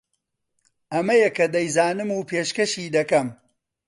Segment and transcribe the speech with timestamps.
[0.93, 3.27] ئەمەیە کە دەیزانم و پێشکەشی دەکەم